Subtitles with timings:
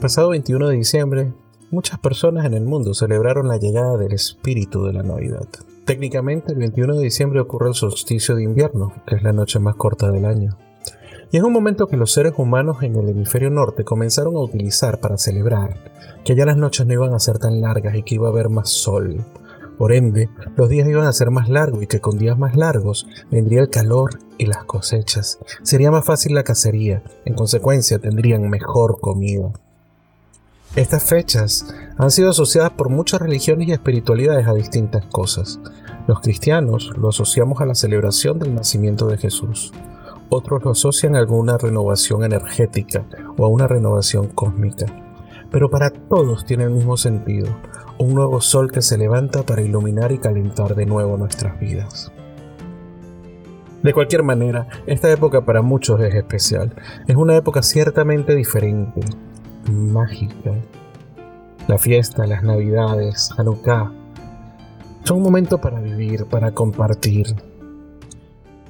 [0.00, 1.32] pasado 21 de diciembre,
[1.70, 5.46] muchas personas en el mundo celebraron la llegada del espíritu de la Navidad.
[5.84, 9.76] Técnicamente, el 21 de diciembre ocurre el solsticio de invierno, que es la noche más
[9.76, 10.56] corta del año.
[11.30, 15.00] Y es un momento que los seres humanos en el hemisferio norte comenzaron a utilizar
[15.00, 15.76] para celebrar
[16.24, 18.48] que ya las noches no iban a ser tan largas y que iba a haber
[18.48, 19.22] más sol.
[19.76, 23.06] Por ende, los días iban a ser más largos y que con días más largos
[23.30, 25.38] vendría el calor y las cosechas.
[25.62, 29.52] Sería más fácil la cacería, en consecuencia tendrían mejor comida.
[30.76, 31.66] Estas fechas
[31.98, 35.60] han sido asociadas por muchas religiones y espiritualidades a distintas cosas.
[36.06, 39.72] Los cristianos lo asociamos a la celebración del nacimiento de Jesús
[40.30, 43.04] otros lo asocian a alguna renovación energética
[43.36, 44.86] o a una renovación cósmica.
[45.50, 47.48] Pero para todos tiene el mismo sentido,
[47.98, 52.12] un nuevo sol que se levanta para iluminar y calentar de nuevo nuestras vidas.
[53.82, 56.74] De cualquier manera, esta época para muchos es especial.
[57.08, 59.00] Es una época ciertamente diferente,
[59.70, 60.52] mágica.
[61.68, 63.92] La fiesta, las navidades, Hanukkah,
[65.04, 67.34] son un momento para vivir, para compartir,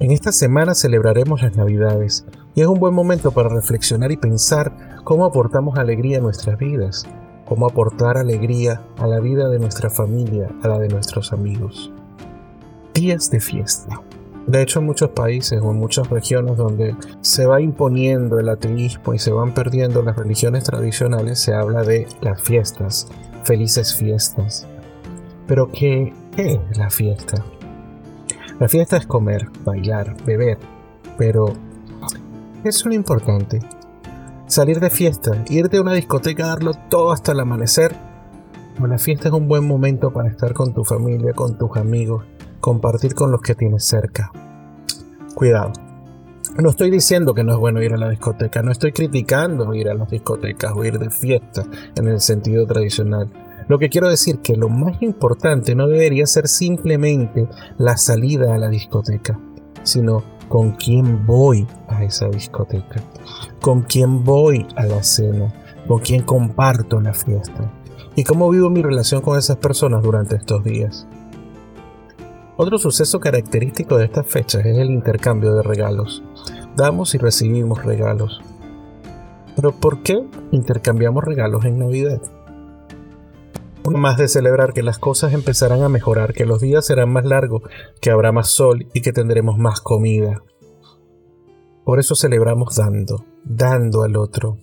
[0.01, 4.99] en esta semana celebraremos las Navidades y es un buen momento para reflexionar y pensar
[5.03, 7.05] cómo aportamos alegría a nuestras vidas,
[7.45, 11.91] cómo aportar alegría a la vida de nuestra familia, a la de nuestros amigos.
[12.95, 14.01] Días de fiesta.
[14.47, 19.13] De hecho, en muchos países o en muchas regiones donde se va imponiendo el ateísmo
[19.13, 23.07] y se van perdiendo las religiones tradicionales, se habla de las fiestas,
[23.43, 24.67] felices fiestas.
[25.47, 27.43] Pero ¿qué es la fiesta?
[28.59, 30.57] La fiesta es comer, bailar, beber,
[31.17, 31.53] pero
[32.63, 33.59] es lo importante.
[34.47, 37.95] Salir de fiesta, irte a una discoteca, darlo todo hasta el amanecer.
[38.79, 42.25] O la fiesta es un buen momento para estar con tu familia, con tus amigos,
[42.61, 44.31] compartir con los que tienes cerca.
[45.35, 45.73] Cuidado.
[46.57, 49.89] No estoy diciendo que no es bueno ir a la discoteca, no estoy criticando ir
[49.89, 51.63] a las discotecas o ir de fiesta
[51.95, 53.29] en el sentido tradicional.
[53.67, 58.57] Lo que quiero decir que lo más importante no debería ser simplemente la salida a
[58.57, 59.39] la discoteca,
[59.83, 63.01] sino con quién voy a esa discoteca,
[63.61, 65.53] con quién voy a la cena,
[65.87, 67.71] con quién comparto la fiesta
[68.15, 71.07] y cómo vivo mi relación con esas personas durante estos días.
[72.63, 76.21] Otro suceso característico de estas fechas es el intercambio de regalos.
[76.75, 78.39] Damos y recibimos regalos.
[79.55, 82.21] Pero ¿por qué intercambiamos regalos en Navidad?
[83.83, 87.63] más de celebrar que las cosas empezarán a mejorar, que los días serán más largos,
[87.99, 90.43] que habrá más sol y que tendremos más comida.
[91.83, 94.59] Por eso celebramos dando, dando al otro.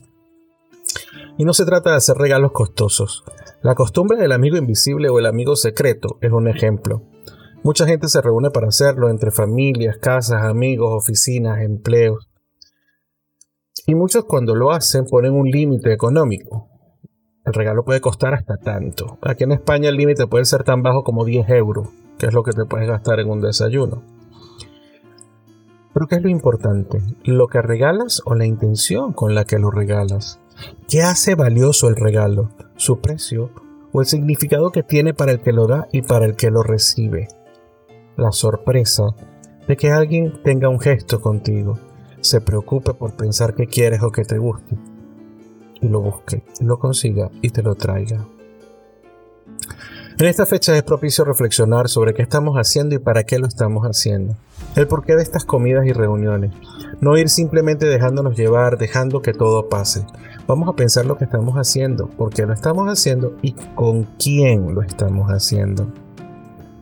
[1.37, 3.25] Y no se trata de hacer regalos costosos.
[3.61, 7.03] La costumbre del amigo invisible o el amigo secreto es un ejemplo.
[7.69, 12.31] Mucha gente se reúne para hacerlo entre familias, casas, amigos, oficinas, empleos.
[13.87, 16.67] Y muchos cuando lo hacen ponen un límite económico.
[17.45, 19.19] El regalo puede costar hasta tanto.
[19.21, 22.43] Aquí en España el límite puede ser tan bajo como 10 euros, que es lo
[22.43, 24.03] que te puedes gastar en un desayuno.
[25.93, 27.03] Pero ¿qué es lo importante?
[27.25, 30.41] ¿Lo que regalas o la intención con la que lo regalas?
[30.89, 32.49] ¿Qué hace valioso el regalo?
[32.77, 33.51] ¿Su precio
[33.93, 36.63] o el significado que tiene para el que lo da y para el que lo
[36.63, 37.29] recibe?
[38.19, 39.15] La sorpresa
[39.69, 41.79] de que alguien tenga un gesto contigo,
[42.21, 44.77] se preocupe por pensar que quieres o que te guste
[45.81, 48.27] y lo busque, lo consiga y te lo traiga.
[50.19, 53.85] En esta fecha es propicio reflexionar sobre qué estamos haciendo y para qué lo estamos
[53.85, 54.35] haciendo.
[54.75, 56.51] El porqué de estas comidas y reuniones.
[57.01, 60.05] No ir simplemente dejándonos llevar, dejando que todo pase.
[60.49, 64.75] Vamos a pensar lo que estamos haciendo, por qué lo estamos haciendo y con quién
[64.75, 65.87] lo estamos haciendo.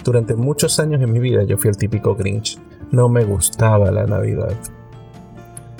[0.06, 2.60] Durante muchos años en mi vida yo fui el típico Grinch.
[2.92, 4.54] No me gustaba la Navidad.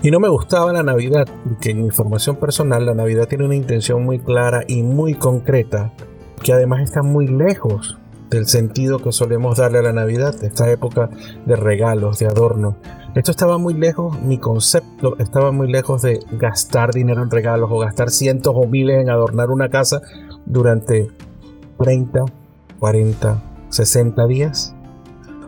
[0.02, 3.54] Y no me gustaba la Navidad, porque en mi formación personal la Navidad tiene una
[3.54, 5.92] intención muy clara y muy concreta,
[6.42, 7.98] que además está muy lejos
[8.28, 11.08] del sentido que solemos darle a la Navidad, esta época
[11.46, 12.74] de regalos, de adornos.
[13.14, 17.78] Esto estaba muy lejos, mi concepto estaba muy lejos de gastar dinero en regalos o
[17.78, 20.02] gastar cientos o miles en adornar una casa
[20.46, 21.12] durante
[21.78, 22.24] 30,
[22.80, 24.74] 40, 60 días.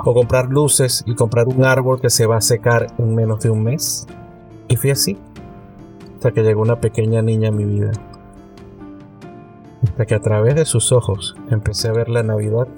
[0.04, 3.50] O comprar luces y comprar un árbol que se va a secar en menos de
[3.50, 4.06] un mes.
[4.68, 5.18] Y fui así,
[6.14, 7.90] hasta que llegó una pequeña niña a mi vida.
[9.82, 12.68] Hasta que a través de sus ojos empecé a ver la Navidad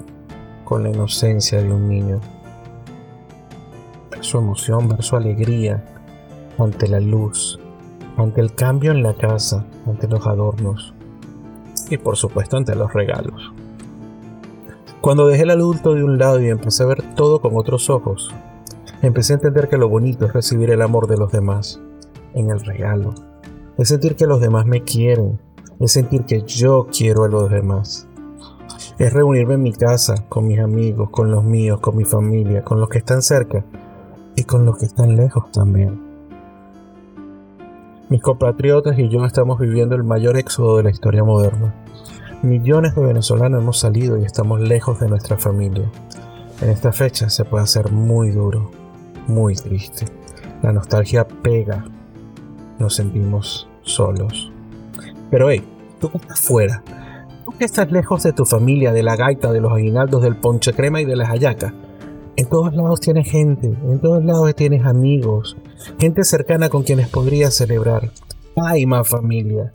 [0.64, 2.20] con la inocencia de un niño.
[4.10, 5.84] Ver su emoción, ver su alegría
[6.58, 7.58] ante la luz,
[8.16, 10.94] ante el cambio en la casa, ante los adornos
[11.90, 13.52] y por supuesto ante los regalos.
[15.00, 18.34] Cuando dejé el adulto de un lado y empecé a ver todo con otros ojos,
[19.00, 21.80] empecé a entender que lo bonito es recibir el amor de los demás
[22.34, 23.14] en el regalo.
[23.78, 25.40] Es sentir que los demás me quieren,
[25.78, 28.06] es sentir que yo quiero a los demás.
[28.98, 32.78] Es reunirme en mi casa, con mis amigos, con los míos, con mi familia, con
[32.78, 33.64] los que están cerca
[34.36, 35.98] y con los que están lejos también.
[38.10, 41.74] Mis compatriotas y yo estamos viviendo el mayor éxodo de la historia moderna.
[42.42, 45.90] Millones de venezolanos hemos salido y estamos lejos de nuestra familia.
[46.62, 48.70] En esta fecha se puede hacer muy duro,
[49.26, 50.06] muy triste.
[50.62, 51.84] La nostalgia pega.
[52.78, 54.50] Nos sentimos solos.
[55.30, 55.62] Pero hey,
[56.00, 56.82] tú que estás fuera,
[57.44, 60.72] tú que estás lejos de tu familia, de la gaita, de los aguinaldos, del ponche
[60.72, 61.74] crema y de las hallacas.
[62.36, 65.58] En todos lados tienes gente, en todos lados tienes amigos,
[65.98, 68.10] gente cercana con quienes podrías celebrar.
[68.56, 69.74] Hay más familia.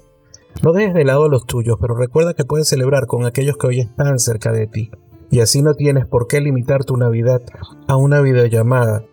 [0.64, 3.80] No dejes de lado los tuyos, pero recuerda que puedes celebrar con aquellos que hoy
[3.82, 4.92] están cerca de ti.
[5.30, 7.42] Y así no tienes por qué limitar tu Navidad
[7.88, 9.04] a una videollamada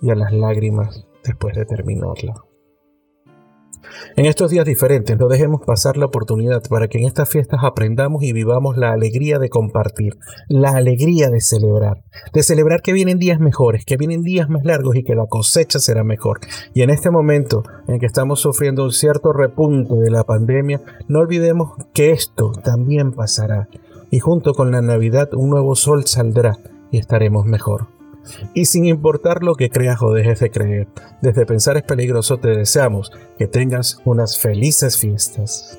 [0.00, 2.47] y a las lágrimas después de terminarla.
[4.16, 8.22] En estos días diferentes no dejemos pasar la oportunidad para que en estas fiestas aprendamos
[8.22, 10.16] y vivamos la alegría de compartir,
[10.48, 12.02] la alegría de celebrar,
[12.32, 15.78] de celebrar que vienen días mejores, que vienen días más largos y que la cosecha
[15.78, 16.40] será mejor.
[16.74, 21.20] Y en este momento en que estamos sufriendo un cierto repunte de la pandemia, no
[21.20, 23.68] olvidemos que esto también pasará
[24.10, 26.56] y junto con la Navidad un nuevo sol saldrá
[26.90, 27.97] y estaremos mejor.
[28.54, 30.88] Y sin importar lo que creas o dejes de creer,
[31.22, 35.78] desde pensar es peligroso te deseamos que tengas unas felices fiestas.